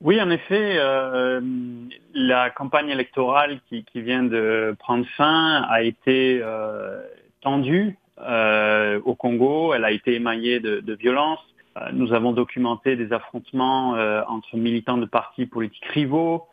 Oui, 0.00 0.20
en 0.20 0.30
effet, 0.30 0.76
euh, 0.78 1.40
la 2.14 2.50
campagne 2.50 2.88
électorale 2.88 3.60
qui, 3.68 3.84
qui, 3.84 4.00
vient 4.00 4.22
de 4.22 4.76
prendre 4.78 5.04
fin 5.16 5.62
a 5.68 5.82
été 5.82 6.40
euh, 6.40 7.02
tendue 7.40 7.98
euh, 8.20 9.00
au 9.04 9.16
Congo. 9.16 9.74
Elle 9.74 9.84
a 9.84 9.90
été 9.90 10.14
émaillée 10.14 10.60
de, 10.60 10.78
de 10.78 10.94
violences. 10.94 11.44
Euh, 11.76 11.88
nous 11.92 12.12
avons 12.12 12.32
documenté 12.32 12.94
des 12.94 13.12
affrontements 13.12 13.96
euh, 13.96 14.22
entre 14.28 14.56
militants 14.56 14.98
de 14.98 15.06
partis 15.06 15.46
politiques 15.46 15.86
rivaux, 15.86 16.46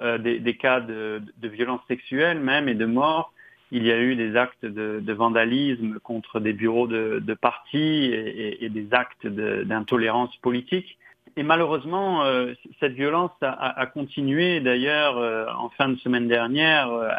euh, 0.00 0.18
des, 0.18 0.40
des, 0.40 0.56
cas 0.56 0.80
de, 0.80 1.22
de 1.40 1.48
violences 1.48 1.82
sexuelles 1.86 2.40
même 2.40 2.68
et 2.68 2.74
de 2.74 2.86
morts. 2.86 3.32
Il 3.70 3.86
y 3.86 3.92
a 3.92 4.00
eu 4.00 4.16
des 4.16 4.34
actes 4.34 4.64
de, 4.64 5.00
de 5.00 5.12
vandalisme 5.12 5.98
contre 6.00 6.40
des 6.40 6.52
bureaux 6.52 6.86
de, 6.88 7.22
de 7.24 7.34
partis 7.34 7.78
et, 7.78 8.48
et, 8.48 8.64
et, 8.64 8.68
des 8.70 8.92
actes 8.92 9.26
d'intolérance 9.26 10.34
politique. 10.38 10.98
Et 11.38 11.44
malheureusement, 11.44 12.24
euh, 12.24 12.52
cette 12.80 12.94
violence 12.94 13.30
a, 13.42 13.86
continué 13.86 14.58
d'ailleurs 14.58 15.18
euh, 15.18 15.46
en 15.56 15.68
fin 15.68 15.88
de 15.88 15.94
semaine 15.98 16.26
dernière, 16.26 16.90
euh, 16.90 17.10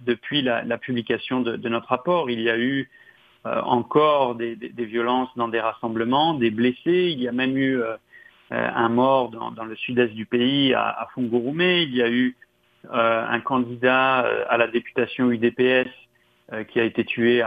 depuis 0.00 0.42
la, 0.42 0.78
publication 0.78 1.42
de, 1.42 1.68
notre 1.68 1.86
rapport. 1.86 2.28
Il 2.28 2.40
y 2.40 2.50
a 2.50 2.58
eu 2.58 2.90
encore 3.44 4.34
des, 4.34 4.56
violences 4.78 5.28
dans 5.36 5.46
des 5.46 5.60
rassemblements, 5.60 6.34
des 6.34 6.50
blessés. 6.50 7.10
Il 7.12 7.22
y 7.22 7.28
a 7.28 7.32
même 7.32 7.56
eu 7.56 7.80
un 8.50 8.88
mort 8.88 9.30
dans, 9.30 9.64
le 9.64 9.76
sud-est 9.76 10.12
du 10.12 10.26
pays, 10.26 10.74
à, 10.74 10.88
à. 10.88 11.08
Il 11.16 11.94
y 11.94 12.02
a 12.02 12.10
eu 12.10 12.36
un 12.90 13.40
candidat 13.40 14.20
à 14.48 14.56
la 14.56 14.66
députation 14.66 15.30
UDPS 15.30 15.90
qui 16.68 16.80
a 16.80 16.84
été 16.84 17.04
tué 17.04 17.42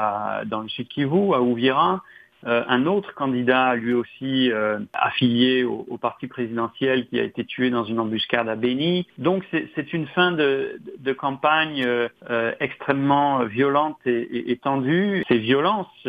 dans 0.45 0.61
le 0.61 0.69
sud 0.69 0.87
Kivu, 0.87 1.33
à 1.33 1.41
Ouvira. 1.41 2.03
Euh, 2.45 2.63
un 2.67 2.85
autre 2.85 3.13
candidat, 3.15 3.75
lui 3.75 3.93
aussi 3.93 4.51
euh, 4.51 4.79
affilié 4.93 5.63
au, 5.63 5.97
parti 5.97 6.27
présidentiel, 6.27 7.07
qui 7.07 7.19
a 7.19 7.23
été 7.23 7.43
tué 7.43 7.71
dans 7.71 7.85
une 7.85 7.99
embuscade 7.99 8.47
à 8.47 8.55
Béni. 8.55 9.07
Donc 9.17 9.43
c'est 9.51 9.93
une 9.93 10.05
fin 10.07 10.31
de, 10.31 10.79
campagne 11.17 11.83
euh, 11.83 12.51
extrêmement 12.59 13.45
violente 13.45 13.97
et, 14.05 14.59
tendue. 14.61 15.23
Ces 15.27 15.39
violences 15.39 16.07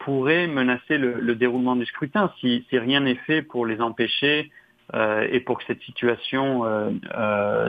pourraient 0.00 0.46
menacer 0.46 0.98
le, 0.98 1.14
le, 1.14 1.34
déroulement 1.34 1.76
du 1.76 1.86
scrutin 1.86 2.32
si, 2.40 2.64
rien 2.72 3.00
n'est 3.00 3.16
fait 3.26 3.42
pour 3.42 3.66
les 3.66 3.80
empêcher 3.80 4.50
et 4.94 5.40
pour 5.40 5.58
que 5.58 5.64
cette 5.66 5.80
situation 5.82 6.64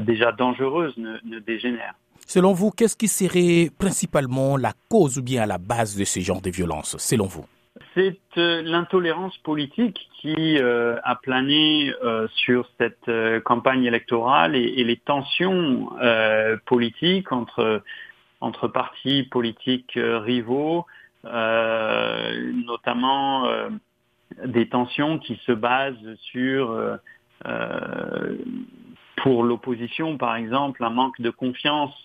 déjà 0.01 0.31
dangereuse 0.31 0.95
ne, 0.97 1.17
ne 1.23 1.39
dégénère. 1.39 1.93
Selon 2.27 2.53
vous, 2.53 2.71
qu'est-ce 2.71 2.95
qui 2.95 3.07
serait 3.07 3.69
principalement 3.77 4.57
la 4.57 4.73
cause 4.89 5.17
ou 5.17 5.23
bien 5.23 5.43
à 5.43 5.45
la 5.45 5.57
base 5.57 5.95
de 5.95 6.03
ce 6.03 6.19
genre 6.19 6.41
de 6.41 6.49
violence, 6.49 6.95
selon 6.99 7.25
vous? 7.25 7.45
C'est 7.93 8.17
euh, 8.37 8.61
l'intolérance 8.61 9.37
politique 9.39 10.09
qui 10.19 10.57
euh, 10.57 10.97
a 11.03 11.15
plané 11.15 11.93
euh, 12.03 12.27
sur 12.35 12.67
cette 12.77 13.09
campagne 13.43 13.85
électorale 13.85 14.55
et, 14.55 14.73
et 14.77 14.83
les 14.83 14.97
tensions 14.97 15.89
politiques 16.65 17.31
entre 17.31 17.83
entre 18.41 18.67
partis 18.67 19.23
politiques 19.23 19.93
rivaux, 19.95 20.85
notamment 22.65 23.47
des 24.45 24.67
tensions 24.67 25.17
qui 25.17 25.39
se 25.45 25.53
basent 25.53 26.15
sur 26.31 26.99
pour 29.15 29.43
l'opposition 29.43 30.17
par 30.17 30.35
exemple 30.35 30.83
un 30.83 30.89
manque 30.89 31.21
de 31.21 31.29
confiance 31.29 31.97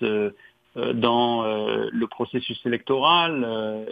dans 0.76 1.42
le 1.44 2.06
processus 2.06 2.64
électoral 2.66 3.84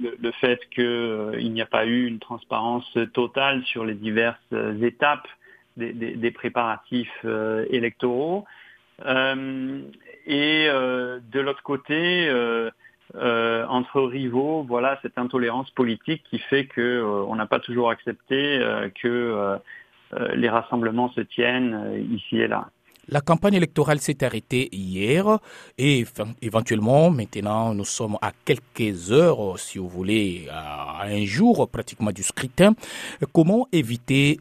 le, 0.00 0.30
fait 0.32 0.60
qu'il 0.70 0.84
euh, 0.84 1.42
n'y 1.42 1.62
a 1.62 1.66
pas 1.66 1.86
eu 1.86 2.06
une 2.06 2.18
transparence 2.18 2.98
totale 3.12 3.62
sur 3.64 3.84
les 3.84 3.94
diverses 3.94 4.38
euh, 4.52 4.80
étapes 4.82 5.28
des, 5.76 5.92
des, 5.92 6.16
des 6.16 6.30
préparatifs 6.30 7.08
euh, 7.24 7.66
électoraux. 7.70 8.44
Euh, 9.06 9.80
et 10.26 10.68
de 10.68 11.40
l'autre 11.40 11.62
côté, 11.62 12.30
entre 13.16 14.02
rivaux, 14.02 14.62
voilà 14.62 14.98
cette 15.02 15.18
intolérance 15.18 15.70
politique 15.70 16.22
qui 16.30 16.38
fait 16.38 16.66
que 16.66 17.02
on 17.26 17.34
n'a 17.34 17.46
pas 17.46 17.58
toujours 17.58 17.90
accepté 17.90 18.60
que 19.02 19.58
les 20.34 20.48
rassemblements 20.48 21.10
se 21.12 21.22
tiennent 21.22 22.06
ici 22.12 22.36
et 22.36 22.46
là. 22.46 22.68
La 23.12 23.20
campagne 23.20 23.54
électorale 23.54 24.00
s'est 24.00 24.22
arrêtée 24.22 24.68
hier 24.70 25.40
et 25.78 26.04
éventuellement 26.42 27.10
maintenant 27.10 27.74
nous 27.74 27.84
sommes 27.84 28.16
à 28.22 28.30
quelques 28.44 29.10
heures, 29.10 29.58
si 29.58 29.78
vous 29.78 29.88
voulez, 29.88 30.46
à 30.48 31.02
un 31.06 31.24
jour 31.24 31.68
pratiquement 31.68 32.12
du 32.12 32.22
scrutin. 32.22 32.74
Comment 33.32 33.66
éviter 33.72 34.38